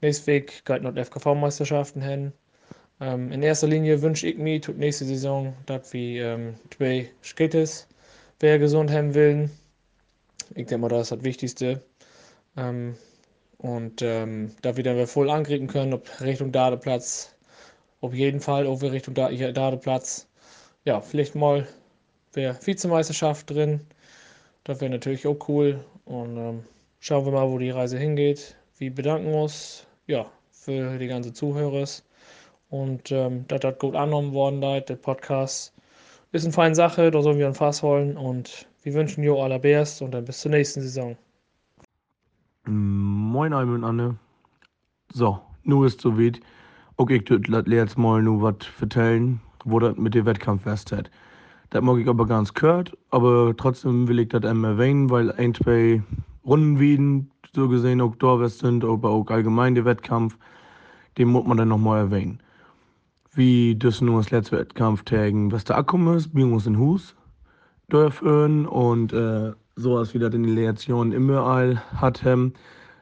Nächstes 0.00 0.26
Weg 0.26 0.64
geht 0.64 0.82
noch 0.82 0.94
die 0.94 1.04
FKV-Meisterschaften 1.04 2.02
hin. 2.02 2.32
Ähm, 3.00 3.32
in 3.32 3.42
erster 3.42 3.66
Linie 3.66 4.02
wünsche 4.02 4.28
ich 4.28 4.38
mir 4.38 4.60
tut 4.60 4.78
nächste 4.78 5.04
Saison, 5.04 5.54
dass 5.66 5.92
wir 5.92 6.24
ähm, 6.24 6.54
zwei 6.76 7.10
Skittes, 7.22 7.88
wer 8.40 8.58
gesund 8.58 8.90
haben 8.90 9.14
will. 9.14 9.50
Ich 10.50 10.66
denke 10.66 10.78
mal, 10.78 10.88
das 10.88 11.02
ist 11.02 11.12
das 11.12 11.24
Wichtigste. 11.24 11.82
Ähm, 12.56 12.96
und 13.58 14.02
ähm, 14.02 14.52
da 14.62 14.76
wir 14.76 14.84
dann 14.84 15.06
voll 15.06 15.30
angreifen 15.30 15.66
können, 15.66 15.94
ob 15.94 16.08
Richtung 16.20 16.52
Dateplatz, 16.52 17.34
auf 18.00 18.14
jeden 18.14 18.40
Fall, 18.40 18.66
ob 18.66 18.82
wir 18.82 18.92
Richtung 18.92 19.14
Dateplatz 19.14 20.28
ja, 20.84 21.00
vielleicht 21.00 21.34
mal 21.34 21.66
wäre 22.34 22.58
Vizemeisterschaft 22.64 23.50
drin. 23.50 23.80
Das 24.64 24.80
wäre 24.80 24.90
natürlich 24.90 25.26
auch 25.26 25.48
cool. 25.48 25.84
Und 26.06 26.36
ähm, 26.36 26.64
schauen 27.00 27.26
wir 27.26 27.32
mal, 27.32 27.48
wo 27.50 27.58
die 27.58 27.70
Reise 27.70 27.98
hingeht. 27.98 28.56
Wir 28.78 28.94
bedanken 28.94 29.32
uns 29.34 29.86
ja, 30.06 30.26
für 30.50 30.98
die 30.98 31.06
ganzen 31.06 31.34
Zuhörer. 31.34 31.86
Und 32.70 33.12
ähm, 33.12 33.46
dass 33.48 33.60
das 33.60 33.78
gut 33.78 33.94
angenommen 33.94 34.32
worden 34.32 34.62
ist, 34.62 34.88
der 34.88 34.96
Podcast 34.96 35.74
ist 36.32 36.44
eine 36.44 36.52
feine 36.52 36.74
Sache, 36.74 37.10
da 37.10 37.22
sollen 37.22 37.38
wir 37.38 37.46
ein 37.46 37.54
Fass 37.54 37.82
holen. 37.82 38.16
Und 38.16 38.66
wir 38.82 38.94
wünschen 38.94 39.22
dir 39.22 39.34
allerbest 39.34 40.02
und 40.02 40.12
dann 40.12 40.24
bis 40.24 40.40
zur 40.40 40.50
nächsten 40.50 40.80
Saison. 40.80 41.16
Moin 42.66 43.52
Alm 43.52 43.74
und 43.74 43.84
Anne. 43.84 44.16
So, 45.12 45.38
nu 45.62 45.84
ist 45.84 46.00
so 46.00 46.18
weit. 46.18 46.40
Okay, 46.96 47.16
ich 47.16 47.24
tut 47.24 47.48
jetzt 47.68 47.98
mal 47.98 48.22
nur 48.22 48.40
was 48.40 48.66
vertellen, 48.66 49.40
wo 49.64 49.78
das 49.78 49.96
mit 49.96 50.14
dem 50.14 50.24
Wettkampf 50.24 50.62
fest 50.62 50.90
hat. 50.90 51.10
Das 51.74 51.82
mag 51.82 51.98
ich 51.98 52.06
aber 52.06 52.24
ganz 52.24 52.54
gehört, 52.54 52.96
aber 53.10 53.52
trotzdem 53.56 54.06
will 54.06 54.20
ich 54.20 54.28
das 54.28 54.44
einmal 54.44 54.74
erwähnen, 54.74 55.10
weil 55.10 55.32
ein, 55.32 55.54
zwei 55.54 56.04
Runden 56.46 56.78
wieden, 56.78 57.32
so 57.52 57.68
gesehen 57.68 58.00
auch 58.00 58.14
da 58.14 58.48
sind, 58.48 58.84
aber 58.84 59.10
auch 59.10 59.26
allgemein 59.26 59.74
der 59.74 59.84
Wettkampf, 59.84 60.38
den 61.18 61.30
muss 61.30 61.44
man 61.44 61.56
dann 61.56 61.70
nochmal 61.70 61.98
erwähnen. 61.98 62.38
Wie 63.32 63.74
das 63.74 64.00
nur 64.00 64.18
das 64.18 64.30
letzte 64.30 64.56
Wettkampf 64.58 65.02
tagen, 65.02 65.50
was 65.50 65.64
der 65.64 65.76
Akku 65.76 65.98
ist, 66.12 66.32
wir 66.32 66.44
in 66.44 66.78
Hus 66.78 67.16
dürfen 67.90 68.66
und 68.66 69.12
äh, 69.12 69.50
sowas 69.74 70.14
wie 70.14 70.20
das 70.20 70.32
in 70.32 70.44
den 70.44 70.54
Lektionen 70.54 71.12
immer 71.12 71.40
all 71.40 71.82
hatten. 71.96 72.54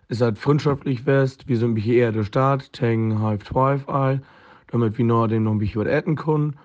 Es 0.08 0.22
hat 0.22 0.38
freundschaftlich 0.38 1.04
west, 1.04 1.46
wir 1.46 1.58
sind 1.58 1.76
hier 1.76 2.04
eher 2.04 2.12
der 2.12 2.24
Start, 2.24 2.72
tagen 2.72 3.20
halb 3.20 3.44
zwölf 3.44 3.86
all, 3.86 4.22
damit 4.68 4.96
wir 4.96 5.04
noch 5.04 5.26
den 5.26 5.44
noch 5.44 5.52
ein 5.52 5.58
bisschen 5.58 5.82
was 5.82 5.88
essen 5.88 6.16
können. 6.16 6.56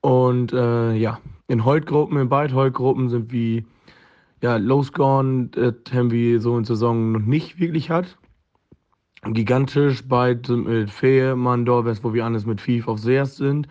Und 0.00 0.52
äh, 0.52 0.94
ja, 0.94 1.20
in 1.48 1.64
Heutgruppen, 1.64 2.18
in 2.18 2.28
beiden 2.28 2.56
Heutgruppen 2.56 3.08
sind 3.08 3.32
wir 3.32 3.64
ja, 4.42 4.56
losgegangen, 4.56 5.50
das 5.50 5.74
haben 5.92 6.10
wir 6.10 6.40
so 6.40 6.56
in 6.56 6.64
Saison 6.64 7.12
noch 7.12 7.20
nicht 7.20 7.58
wirklich 7.58 7.90
hat. 7.90 8.16
Gigantisch, 9.24 10.06
beide 10.06 10.46
sind 10.46 10.66
mit 10.68 10.90
vier 10.90 11.34
Mann 11.34 11.64
da, 11.64 11.84
wo 11.84 12.14
wir 12.14 12.24
anders 12.24 12.46
mit 12.46 12.60
fünf 12.60 12.86
auf 12.86 13.00
sehr 13.00 13.26
sind. 13.26 13.66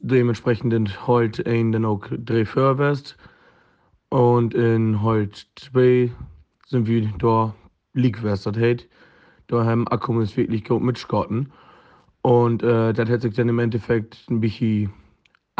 Dementsprechend 0.00 0.72
sind 0.72 1.06
heute 1.06 1.46
ein 1.46 1.70
dann 1.70 1.84
auch 1.84 2.04
drei 2.10 2.44
Förwest. 2.44 3.16
Und 4.08 4.54
in 4.54 5.02
heute 5.02 5.40
zwei 5.54 6.10
sind 6.66 6.88
wir 6.88 7.08
da 7.18 7.54
League 7.94 8.22
West. 8.24 8.46
Das 8.46 8.56
heißt, 8.56 8.88
da 9.46 9.64
haben 9.64 9.86
Akku 9.88 10.18
ist 10.20 10.36
wirklich 10.36 10.64
gut 10.64 10.82
mitgeschgotten. 10.82 11.52
Und 12.22 12.62
äh, 12.62 12.92
das 12.92 13.08
hat 13.08 13.22
sich 13.22 13.34
dann 13.34 13.48
im 13.48 13.58
Endeffekt 13.60 14.18
ein 14.28 14.40
bisschen 14.40 14.92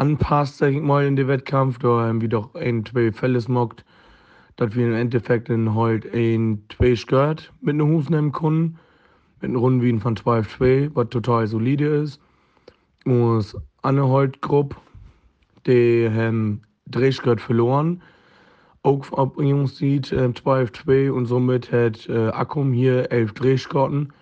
anpasst, 0.03 0.59
sag 0.59 0.73
ich 0.73 0.83
mal, 0.83 1.07
in 1.07 1.15
den 1.15 1.29
Wettkampf. 1.29 1.79
Da 1.79 2.07
haben 2.07 2.21
wir 2.21 2.29
doch 2.29 2.57
ein, 2.57 2.85
zwei 2.85 3.13
Fälle 3.13 3.41
smockt, 3.41 3.85
dass 4.57 4.75
wir 4.75 4.87
im 4.87 4.95
Endeffekt 4.95 5.49
in 5.49 5.77
halt 5.77 6.13
ein, 6.13 6.65
zwei 6.77 6.97
Skirt 6.97 7.53
mit 7.61 7.75
einem 7.75 7.89
Hus 7.89 8.11
nehmen 8.11 8.33
können. 8.33 8.79
Mit 9.41 9.51
einem 9.51 9.61
Runden 9.61 10.01
von 10.01 10.17
12-2, 10.17 10.91
was 10.95 11.09
total 11.11 11.47
solide 11.47 11.87
ist. 11.87 12.21
Und 13.05 13.57
eine 13.83 14.09
halt 14.09 14.41
Gruppe, 14.41 14.77
die 15.67 16.11
haben 16.13 16.63
drei 16.87 17.13
Skirt 17.13 17.41
verloren. 17.41 18.03
Auch 18.83 19.07
ob 19.13 19.41
Jungs 19.41 19.77
sieht, 19.77 20.11
äh, 20.11 20.29
12-2 20.31 21.11
und 21.11 21.27
somit 21.27 21.71
hat 21.71 22.09
äh, 22.09 22.29
Akkum 22.31 22.73
hier 22.73 23.13
11 23.13 23.35
Drehskotten. 23.35 24.13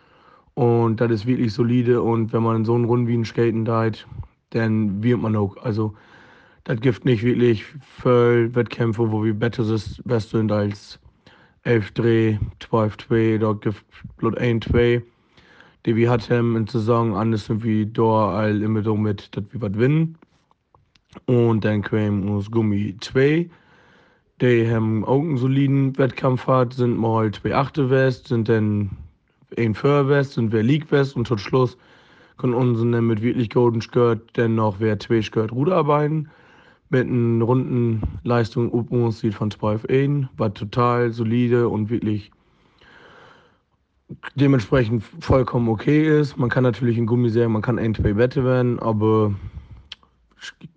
Und 0.52 1.00
das 1.00 1.10
ist 1.10 1.26
wirklich 1.26 1.54
solide. 1.54 2.02
Und 2.02 2.34
wenn 2.34 2.42
man 2.42 2.56
in 2.56 2.64
so 2.66 2.74
einen 2.74 2.84
Runden 2.84 3.06
wie 3.06 3.16
ein 3.16 3.24
Skaten 3.24 3.64
deit, 3.64 4.06
dann 4.50 5.02
wird 5.02 5.20
man 5.20 5.36
auch. 5.36 5.56
Also, 5.58 5.94
das 6.64 6.80
gibt 6.80 7.04
nicht 7.04 7.22
wirklich 7.22 7.64
viele 8.02 8.54
Wettkämpfe, 8.54 9.10
wo 9.10 9.24
wir 9.24 9.34
besser 9.34 9.64
sind 9.78 10.52
als 10.52 10.98
11 11.64 11.90
Dreh, 11.92 12.38
12 12.60 12.96
2 12.96 13.38
da 13.38 13.52
gibt 13.52 13.84
bloß 14.18 14.36
1 14.36 14.66
2 14.66 15.02
die 15.86 15.96
wir 15.96 16.10
hatten 16.10 16.56
in 16.56 16.66
der 16.66 16.72
Saison, 16.72 17.16
anders 17.16 17.46
sind 17.46 17.64
wir 17.64 17.86
da 17.86 18.30
all 18.30 18.62
immer 18.62 18.82
so 18.82 18.96
mit, 18.96 19.34
dass 19.34 19.44
wir 19.50 19.60
was 19.62 19.72
gewinnen. 19.72 20.16
Und 21.26 21.64
dann 21.64 21.82
kam 21.82 22.28
uns 22.28 22.50
Gummi 22.50 22.96
2. 23.00 23.48
Die 24.40 24.70
haben 24.70 25.04
auch 25.04 25.20
einen 25.20 25.36
soliden 25.36 25.96
Wettkampf 25.98 26.46
gehabt, 26.46 26.74
sind 26.74 26.96
mal 26.96 27.30
zwei 27.32 27.54
Achte 27.54 27.90
West, 27.90 28.28
sind 28.28 28.48
dann 28.48 28.90
ein 29.56 29.74
Föhr 29.74 30.08
West, 30.08 30.34
sind 30.34 30.52
wir 30.52 30.62
League 30.62 30.90
West 30.92 31.16
und 31.16 31.26
zum 31.26 31.38
Schluss 31.38 31.76
können 32.40 32.54
unsere 32.54 33.02
mit 33.02 33.22
wirklich 33.22 33.50
Golden 33.50 33.80
Skirt 33.80 34.20
dann 34.34 34.54
noch 34.54 34.80
wer 34.80 34.98
zwei 34.98 35.22
Skirt 35.22 35.52
Ruderarbeiten 35.52 36.28
mit 36.90 37.06
einer 37.06 37.44
runden 37.44 38.02
Leistung 38.24 39.10
sieht 39.12 39.34
von 39.34 39.50
12 39.50 39.84
1, 39.88 40.26
war 40.36 40.52
total 40.52 41.12
solide 41.12 41.68
und 41.68 41.88
wirklich 41.88 42.32
dementsprechend 44.34 45.04
vollkommen 45.20 45.68
okay 45.68 46.20
ist. 46.20 46.36
Man 46.36 46.50
kann 46.50 46.64
natürlich 46.64 46.98
in 46.98 47.06
Gummi 47.06 47.30
sagen, 47.30 47.52
man 47.52 47.62
kann 47.62 47.78
zwei 47.94 48.16
Wette 48.16 48.44
werden, 48.44 48.80
aber 48.80 49.32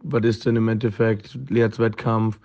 was 0.03 0.23
ist 0.23 0.45
denn 0.45 0.55
im 0.55 0.67
Endeffekt? 0.67 1.37
Leerts 1.49 1.79
Wettkampf, 1.79 2.39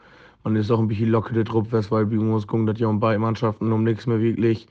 man 0.45 0.57
ist 0.57 0.71
auch 0.71 0.79
ein 0.79 0.89
bisschen 0.89 1.11
locker 1.11 1.35
der 1.35 1.45
Trupp, 1.45 1.71
weil 1.71 2.11
wir 2.11 2.21
uns 2.21 2.47
gucken, 2.47 2.67
dass 2.67 2.79
ja 2.79 2.87
um 2.87 3.01
beide 3.01 3.19
Mannschaften 3.19 3.71
um 3.71 3.85
nichts 3.85 4.07
mehr 4.07 4.21
wirklich. 4.21 4.67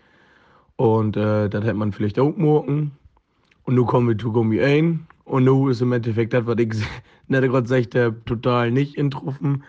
Und 0.76 1.18
äh, 1.18 1.50
das 1.50 1.64
hätte 1.64 1.74
man 1.76 1.92
vielleicht 1.92 2.20
auch 2.20 2.36
morgen. 2.36 2.92
Und 3.68 3.76
nun 3.76 3.86
kommen 3.86 4.08
wir 4.08 4.18
zu 4.18 4.32
Gummi 4.32 4.62
ein. 4.62 5.06
Und 5.26 5.44
nun 5.44 5.70
ist 5.70 5.82
im 5.82 5.92
Endeffekt 5.92 6.34
das, 6.34 6.46
was 6.46 6.58
ich 6.58 6.70
nicht 7.28 7.42
gerade 7.42 7.68
sagte, 7.68 8.16
total 8.26 8.72
nicht 8.72 8.96
introffen. 8.96 9.66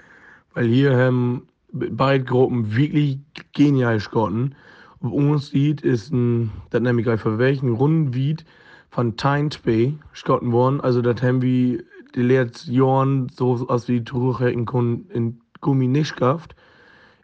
Weil 0.55 0.69
hier 0.69 0.97
haben 0.97 1.49
beide 1.73 2.23
Gruppen 2.23 2.77
wirklich 2.77 3.19
genial 3.55 3.97
geschossen. 3.97 4.55
Auf 5.01 5.11
uns 5.11 5.49
sieht, 5.49 5.81
ist 5.81 6.13
ein, 6.13 6.53
das 6.71 6.81
nämlich 6.81 7.09
für 7.21 7.39
welchen 7.39 7.73
Rundenwied 7.73 8.45
von 8.89 9.17
Tynt 9.17 9.65
Bay 9.65 9.99
geschossen 10.13 10.53
worden. 10.53 10.81
Also, 10.81 11.03
das 11.03 11.21
haben 11.21 11.43
wir 11.43 11.83
die 12.15 12.23
letzten 12.23 12.73
Jahren 12.73 13.29
so 13.31 13.67
aus 13.69 13.89
wie 13.89 14.05
Tuchhecken 14.05 15.09
in 15.11 15.41
Gummi 15.61 15.89
nicht 15.89 16.17
gehabt. 16.17 16.55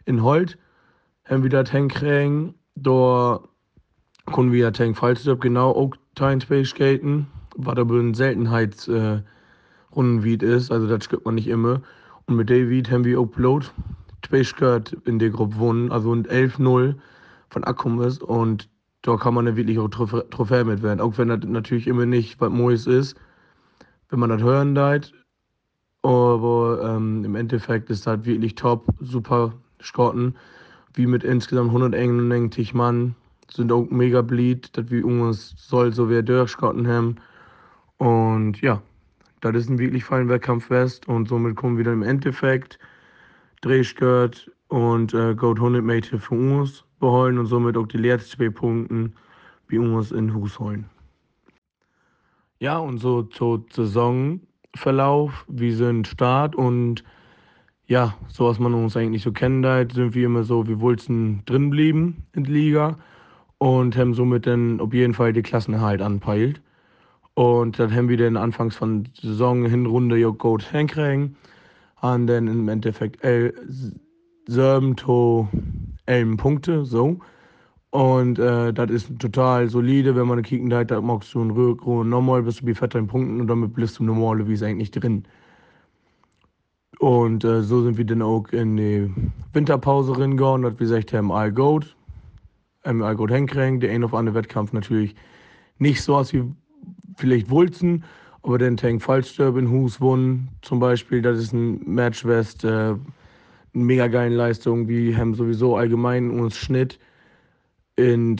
In 0.03 0.23
Holt 0.23 0.57
haben 1.23 1.41
wir 1.41 1.49
das 1.49 1.71
hinkriegen. 1.71 2.53
Da 2.75 3.39
können 4.25 4.51
wir 4.51 4.59
ja 4.59 4.71
Tank 4.71 4.97
falls 4.97 5.23
genau 5.39 5.71
auch 5.71 5.95
Skaten, 6.15 7.27
was 7.55 7.77
aber 7.77 7.95
ein 7.95 8.13
Seltenheitsrundenwied 8.13 10.43
äh, 10.43 10.55
ist, 10.55 10.71
also 10.71 10.87
das 10.87 11.09
gibt 11.09 11.25
man 11.25 11.35
nicht 11.35 11.47
immer. 11.47 11.81
Und 12.25 12.37
mit 12.37 12.49
David 12.49 12.89
haben 12.89 13.05
wir 13.05 13.19
Upload 13.19 13.67
Space 14.25 14.47
Skirt 14.47 14.97
in 15.05 15.19
der 15.19 15.29
Gruppe 15.29 15.55
gewonnen, 15.55 15.91
also 15.91 16.13
ein 16.13 16.25
11-0 16.25 16.95
von 17.49 17.63
Akkum 17.63 18.01
ist 18.01 18.23
und 18.23 18.67
da 19.03 19.17
kann 19.17 19.35
man 19.35 19.45
dann 19.45 19.55
wirklich 19.55 19.77
auch 19.77 19.89
Trophä 19.89 20.23
Trophäe 20.31 20.63
mitwerden, 20.63 20.99
auch 20.99 21.17
wenn 21.19 21.27
das 21.27 21.41
natürlich 21.43 21.85
immer 21.85 22.07
nicht 22.07 22.41
was 22.41 22.51
Neues 22.51 22.87
ist, 22.87 23.15
wenn 24.09 24.19
man 24.19 24.31
das 24.31 24.41
hören 24.41 24.73
deit. 24.73 25.13
Aber 26.01 26.81
ähm, 26.83 27.23
im 27.23 27.35
Endeffekt 27.35 27.89
ist 27.89 28.07
das 28.07 28.25
wirklich 28.25 28.55
top, 28.55 28.87
super 28.99 29.53
Skotten, 29.81 30.35
wie 30.93 31.05
mit 31.05 31.23
insgesamt 31.23 31.69
191 31.69 32.73
Mann 32.73 33.15
sind 33.51 33.71
auch 33.71 33.89
mega 33.89 34.21
blieb, 34.21 34.71
dass 34.73 34.89
wir 34.89 35.05
uns 35.05 35.53
soll 35.57 35.93
so 35.93 36.09
wie 36.09 36.21
durchgeschgotten 36.23 36.87
haben. 36.87 37.15
Und 37.97 38.61
ja, 38.61 38.81
das 39.41 39.55
ist 39.55 39.69
ein 39.69 39.79
wirklich 39.79 40.03
feiner 40.03 40.29
Wettkampf 40.29 40.65
fest 40.65 41.07
und 41.07 41.27
somit 41.27 41.55
kommen 41.55 41.77
wir 41.77 41.83
dann 41.83 41.95
im 41.95 42.03
Endeffekt 42.03 42.79
Drehskirt 43.61 44.51
und 44.69 45.13
äh, 45.13 45.35
Goat 45.35 45.57
100 45.57 45.83
Meter 45.83 46.19
für 46.19 46.35
uns 46.35 46.83
beholen 46.99 47.37
und 47.37 47.45
somit 47.45 47.77
auch 47.77 47.87
die 47.87 47.97
letzten 47.97 48.37
zwei 48.37 48.49
Punkte 48.49 49.11
wie 49.67 49.77
uns 49.77 50.11
in 50.11 50.33
Hus 50.33 50.59
holen. 50.59 50.89
Ja, 52.59 52.77
und 52.77 52.99
so 52.99 53.23
zur 53.23 53.65
Saisonverlauf, 53.71 55.45
wir 55.47 55.75
sind 55.75 56.07
Start 56.07 56.55
und 56.55 57.03
ja, 57.87 58.15
so 58.27 58.47
was 58.47 58.59
man 58.59 58.73
uns 58.73 58.97
eigentlich 58.97 59.23
so 59.23 59.31
kennt, 59.31 59.65
sind 59.93 60.15
wir 60.15 60.25
immer 60.25 60.43
so, 60.43 60.67
wir 60.67 60.79
wollten 60.79 61.43
drin 61.45 61.69
bleiben 61.69 62.23
in 62.33 62.45
der 62.45 62.53
Liga 62.53 62.97
und 63.57 63.95
haben 63.97 64.13
somit 64.13 64.47
dann 64.47 64.79
auf 64.79 64.93
jeden 64.93 65.13
Fall 65.13 65.33
die 65.33 65.41
Klassenerhalt 65.41 66.01
anpeilt. 66.01 66.61
Und 67.33 67.79
dann 67.79 67.93
haben 67.93 68.09
wir 68.09 68.17
dann 68.17 68.37
anfangs 68.37 68.75
von 68.75 69.07
Saison 69.13 69.65
Hinrunde 69.65 70.17
ja 70.17 70.29
gut 70.29 70.63
hinkriegen. 70.63 71.35
Und 72.01 72.27
dann 72.27 72.47
im 72.47 72.69
Endeffekt 72.69 73.21
sieben 74.45 74.95
to 74.95 75.47
elf 76.05 76.37
Punkte, 76.37 76.85
so. 76.85 77.19
Und 77.89 78.39
äh, 78.39 78.73
das 78.73 78.91
ist 78.91 79.19
total 79.19 79.69
solide, 79.69 80.15
wenn 80.15 80.27
man 80.27 80.41
kicken 80.43 80.69
da, 80.69 80.83
da 80.83 80.99
magst 80.99 81.33
du 81.33 81.41
einen 81.41 81.51
Rückrunde 81.51 82.09
normal, 82.09 82.43
bist 82.43 82.61
du 82.61 82.65
bei 82.65 82.75
14 82.75 83.07
Punkten 83.07 83.39
und 83.39 83.47
damit 83.47 83.73
bist 83.73 83.99
du 83.99 84.03
normal, 84.03 84.45
wie 84.47 84.53
es 84.53 84.63
eigentlich 84.63 84.91
drin. 84.91 85.23
Und 86.99 87.43
äh, 87.45 87.61
so 87.61 87.81
sind 87.83 87.97
wir 87.97 88.05
dann 88.05 88.21
auch 88.21 88.49
in 88.49 88.75
die 88.77 89.09
Winterpause 89.53 90.17
reingegangen, 90.19 90.63
dass 90.63 90.73
wir 90.73 90.79
gesagt 90.79 91.13
haben, 91.13 91.31
all 91.31 91.51
gut 91.53 91.94
ähm, 92.85 93.03
gut 93.17 93.31
hinkriegen. 93.31 93.79
Der 93.79 93.91
ein 93.91 94.03
auf 94.03 94.13
andere 94.13 94.35
Wettkampf 94.35 94.73
natürlich 94.73 95.15
nicht 95.79 96.01
so 96.01 96.15
aus 96.15 96.33
wie 96.33 96.43
vielleicht 97.17 97.49
wollten, 97.49 98.03
Aber 98.45 98.59
den 98.59 98.77
Tank 98.77 99.01
Fallsturb 99.01 99.57
in 99.57 99.71
Hus 99.71 99.99
wohnen 99.99 100.49
zum 100.61 100.79
Beispiel, 100.79 101.19
das 101.19 101.39
ist 101.39 101.51
ein 101.51 101.81
Match, 101.83 102.23
was 102.25 102.63
äh, 102.63 102.67
eine 102.67 102.97
mega 103.73 104.07
geile 104.07 104.35
Leistung. 104.35 104.87
Wir 104.87 105.17
haben 105.17 105.33
sowieso 105.33 105.77
allgemein 105.77 106.29
uns 106.29 106.55
Schnitt 106.55 106.99
in 107.95 108.39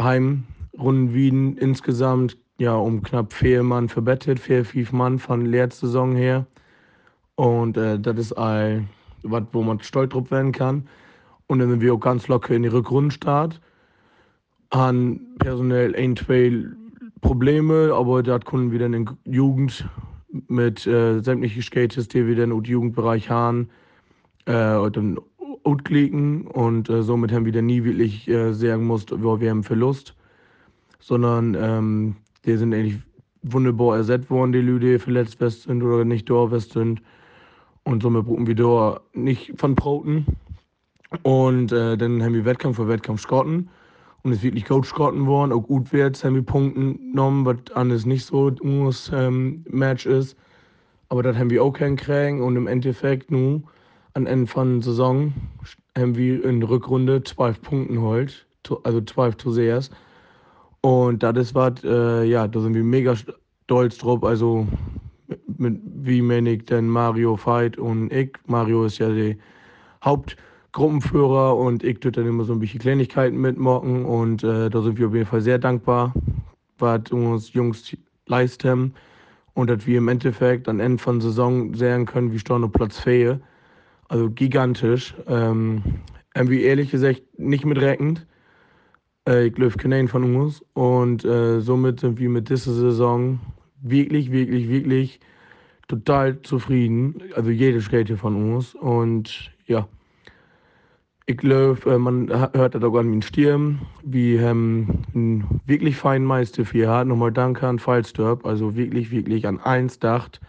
Heimrunden 0.00 1.14
Wieden 1.14 1.56
insgesamt 1.56 2.36
ja 2.58 2.74
um 2.74 3.00
knapp 3.02 3.32
vier 3.32 3.62
Mann 3.62 3.88
verbettet, 3.88 4.40
vier, 4.40 4.64
fünf 4.64 4.90
Mann 4.90 5.20
von 5.20 5.46
letzter 5.46 5.86
Saison 5.86 6.16
her. 6.16 6.46
Und 7.36 7.76
äh, 7.76 7.98
das 8.00 8.18
ist 8.18 8.32
all, 8.32 8.84
wo 9.22 9.62
man 9.62 9.78
stolz 9.80 10.12
drauf 10.12 10.32
werden 10.32 10.50
kann. 10.50 10.88
Und 11.46 11.60
dann 11.60 11.70
sind 11.70 11.80
wir 11.80 11.94
auch 11.94 12.00
ganz 12.00 12.26
locker 12.26 12.54
in 12.54 12.62
die 12.62 12.68
Rückrundenstart. 12.68 13.60
Haben 14.74 15.36
personell 15.38 15.94
ein, 15.94 16.16
zwei 16.16 16.64
Probleme, 17.20 17.92
aber 17.94 18.22
das 18.22 18.44
können 18.44 18.72
wir 18.72 18.80
dann 18.80 18.92
in 18.92 19.08
Jugend 19.24 19.88
mit 20.48 20.86
äh, 20.86 21.20
sämtlichen 21.20 21.62
Skates, 21.62 22.08
die 22.08 22.26
wir 22.26 22.34
dann 22.34 22.50
im 22.50 22.62
Jugendbereich 22.64 23.30
haben, 23.30 23.68
äh, 24.46 24.90
dann 24.90 25.18
ausklicken 25.62 26.46
und 26.48 26.90
äh, 26.90 27.02
somit 27.02 27.32
haben 27.32 27.44
wir 27.44 27.52
dann 27.52 27.66
nie 27.66 27.84
wirklich 27.84 28.28
äh, 28.28 28.52
sagen 28.52 28.88
wo 28.88 29.40
wir 29.40 29.50
haben 29.50 29.62
Verlust, 29.62 30.14
sondern 30.98 31.56
ähm, 31.58 32.16
die 32.44 32.56
sind 32.56 32.74
eigentlich 32.74 32.98
wunderbar 33.42 33.96
ersetzt 33.96 34.30
worden, 34.30 34.52
die 34.52 34.78
die 34.78 34.98
verletzt 34.98 35.38
sind 35.38 35.82
oder 35.82 36.04
nicht 36.04 36.28
da 36.28 36.48
sind. 36.58 37.00
Und 37.84 38.02
somit 38.02 38.24
brauchen 38.24 38.46
wir 38.46 38.54
da 38.54 39.00
nicht 39.12 39.52
von 39.58 39.74
Broten. 39.74 40.26
Und 41.22 41.70
äh, 41.72 41.96
dann 41.96 42.22
haben 42.22 42.34
wir 42.34 42.44
Wettkampf 42.44 42.76
für 42.76 42.88
Wettkampf 42.88 43.20
Schotten. 43.20 43.68
Und 44.24 44.32
ist 44.32 44.42
wirklich 44.42 44.64
gut 44.64 44.86
Schotten 44.86 45.26
worden. 45.26 45.52
Auch 45.52 45.60
gut 45.60 45.92
wert 45.92 46.24
haben 46.24 46.34
wir 46.34 46.42
Punkte 46.42 46.94
genommen, 46.94 47.44
was 47.44 47.56
anders 47.74 48.06
nicht 48.06 48.24
so 48.24 48.48
ein 48.48 48.90
ähm, 49.12 49.64
Match 49.68 50.06
ist. 50.06 50.34
Aber 51.10 51.22
das 51.22 51.36
haben 51.36 51.50
wir 51.50 51.62
auch 51.62 51.76
hinkriegen. 51.76 52.40
Und 52.40 52.56
im 52.56 52.66
Endeffekt, 52.66 53.30
nun, 53.30 53.64
am 54.14 54.24
Ende 54.24 54.46
von 54.46 54.80
der 54.80 54.82
Saison, 54.82 55.34
haben 55.96 56.16
wir 56.16 56.42
in 56.42 56.60
der 56.60 56.70
Rückrunde 56.70 57.22
12 57.22 57.60
Punkte 57.60 57.94
geholt. 57.94 58.46
Also 58.84 59.02
12 59.02 59.36
zu 59.36 59.52
sehr. 59.52 59.82
Und 60.80 61.22
das 61.22 61.36
ist 61.36 61.54
was, 61.54 61.84
äh, 61.84 62.24
ja, 62.24 62.48
da 62.48 62.60
sind 62.60 62.74
wir 62.74 62.82
mega 62.82 63.14
stolz 63.64 63.98
drauf. 63.98 64.24
Also 64.24 64.66
mit, 65.58 65.80
wie 65.84 66.22
Menig 66.22 66.66
denn 66.66 66.88
Mario 66.88 67.36
fight 67.36 67.76
und 67.76 68.10
ich. 68.10 68.32
Mario 68.46 68.86
ist 68.86 68.96
ja 68.98 69.10
der 69.10 69.36
Hauptgruppenführer 70.74 71.56
und 71.56 71.84
ich 71.84 72.00
tue 72.00 72.10
dann 72.10 72.26
immer 72.26 72.42
so 72.44 72.52
ein 72.52 72.58
bisschen 72.58 72.80
Kleinigkeiten 72.80 73.36
mitmachen 73.36 74.04
und 74.04 74.42
äh, 74.42 74.68
da 74.68 74.82
sind 74.82 74.98
wir 74.98 75.06
auf 75.06 75.14
jeden 75.14 75.26
Fall 75.26 75.40
sehr 75.40 75.58
dankbar, 75.58 76.12
was 76.78 77.12
uns 77.12 77.52
Jungs 77.52 77.96
leisten 78.26 78.92
und 79.54 79.70
dass 79.70 79.86
wir 79.86 79.98
im 79.98 80.08
Endeffekt 80.08 80.68
am 80.68 80.80
Ende 80.80 81.00
von 81.00 81.20
Saison 81.20 81.72
sehen 81.74 82.06
können, 82.06 82.32
wie 82.32 82.52
auf 82.52 82.72
Platz 82.72 82.98
4. 82.98 83.40
Also 84.08 84.30
gigantisch. 84.30 85.14
Ähm, 85.28 85.82
irgendwie 86.34 86.62
ehrlich 86.62 86.90
gesagt 86.90 87.22
nicht 87.38 87.64
mitreckend. 87.64 88.26
Äh, 89.28 89.46
ich 89.46 89.54
glaube, 89.54 89.76
keinen 89.76 90.08
von 90.08 90.34
uns. 90.34 90.60
Und 90.72 91.24
äh, 91.24 91.60
somit 91.60 92.00
sind 92.00 92.18
wir 92.18 92.28
mit 92.28 92.50
dieser 92.50 92.72
Saison 92.72 93.38
wirklich, 93.80 94.32
wirklich, 94.32 94.68
wirklich 94.68 95.20
total 95.86 96.42
zufrieden. 96.42 97.22
Also 97.36 97.50
jede 97.50 97.80
Skater 97.80 98.16
von 98.16 98.54
uns. 98.54 98.74
Und 98.74 99.52
ja, 99.66 99.86
ich 101.26 101.36
glaube, 101.36 101.90
äh, 101.90 101.98
man 101.98 102.28
hört 102.28 102.74
das 102.74 102.82
auch 102.82 102.96
an 102.96 103.10
den 103.10 103.22
Stirn. 103.22 103.80
Wir 104.02 104.46
haben 104.46 105.04
einen 105.14 105.60
wirklich 105.66 105.96
feinen 105.96 106.26
Meister 106.26 106.64
für 106.64 106.78
hier. 106.78 107.04
Nochmal 107.04 107.32
danke 107.32 107.66
an 107.66 107.78
Fallsturb. 107.78 108.44
Also 108.44 108.76
wirklich, 108.76 109.10
wirklich 109.10 109.46
an 109.46 109.60
eins 109.60 109.98
dacht. 109.98 110.40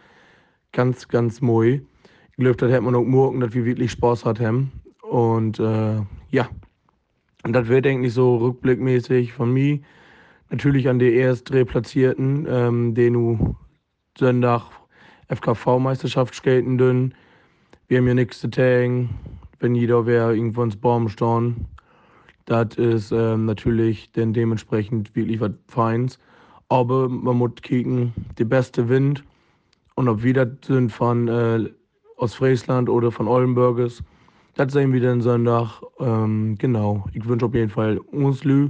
Ganz, 0.73 1.07
ganz 1.07 1.41
moi. 1.41 1.81
Ich 2.31 2.37
glaube, 2.37 2.57
das 2.57 2.71
hätte 2.71 2.81
man 2.81 2.95
auch 2.95 3.05
morgen, 3.05 3.39
dass 3.39 3.53
wir 3.53 3.63
wirklich 3.63 3.91
Spaß 3.91 4.25
hatten. 4.25 4.71
Und 5.01 5.59
äh, 5.59 6.01
ja, 6.29 6.49
und 7.43 7.53
das 7.53 7.67
wird 7.67 7.87
eigentlich 7.87 8.13
so 8.13 8.37
rückblickmäßig 8.37 9.31
von 9.31 9.53
mir 9.53 9.79
natürlich 10.49 10.89
an 10.89 10.99
die 10.99 11.13
erst 11.13 11.45
Platzierten, 11.45 12.45
ähm, 12.49 12.95
den 12.95 13.13
du 13.13 13.55
Sonntag 14.17 14.63
FKV-Meisterschaft 15.29 16.35
skaten 16.35 16.77
dünn. 16.77 17.13
Wir 17.87 17.99
haben 17.99 18.07
ja 18.07 18.13
nichts 18.13 18.39
zu 18.39 18.49
taggen, 18.49 19.09
wenn 19.65 19.73
jeder 19.73 20.05
wer 20.05 20.29
irgendwo 20.31 20.61
ins 20.61 20.75
Baum 20.75 21.09
stehen. 21.09 21.65
Das 22.45 22.75
ist 22.75 23.11
ähm, 23.11 23.45
natürlich 23.45 24.11
dann 24.11 24.31
dementsprechend 24.31 25.15
wirklich 25.15 25.39
was 25.39 25.53
Feins. 25.67 26.19
Aber 26.69 27.09
man 27.09 27.37
muss 27.37 27.55
kicken, 27.63 28.13
der 28.37 28.45
beste 28.45 28.87
Wind. 28.89 29.23
Und 29.95 30.07
ob 30.07 30.21
wir 30.21 30.35
das 30.35 30.49
sind 30.67 30.91
von 30.91 31.27
äh, 31.27 31.67
aus 32.17 32.35
Friesland 32.35 32.89
oder 32.89 33.11
von 33.11 33.27
Oldenburgers, 33.27 34.03
das 34.53 34.71
sehen 34.71 34.93
wir 34.93 35.01
dann 35.01 35.21
Sonntag. 35.21 35.81
Ähm, 35.99 36.55
genau, 36.59 37.07
ich 37.13 37.27
wünsche 37.27 37.47
auf 37.47 37.55
jeden 37.55 37.71
Fall 37.71 37.97
uns 37.97 38.43
Lü 38.43 38.69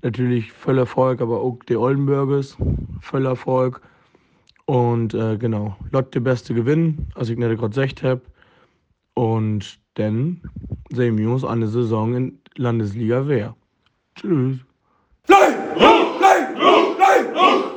natürlich 0.00 0.50
voll 0.50 0.78
Erfolg, 0.78 1.20
aber 1.20 1.42
auch 1.42 1.58
die 1.68 1.76
Oldenburgers 1.76 2.56
voll 3.02 3.26
Erfolg. 3.26 3.82
Und 4.64 5.12
äh, 5.12 5.36
genau, 5.36 5.76
Lotte 5.90 6.22
beste 6.22 6.54
Gewinn, 6.54 7.08
als 7.16 7.28
ich 7.28 7.36
gerade 7.36 7.56
gesagt 7.58 8.02
habe. 8.02 8.22
Und 9.22 9.78
dann 9.94 10.42
sehen 10.92 11.16
wir 11.16 11.30
uns 11.30 11.44
eine 11.44 11.68
Saison 11.68 12.16
in 12.16 12.40
Landesliga 12.56 13.28
Wehr. 13.28 13.56
Tschüss. 14.16 14.58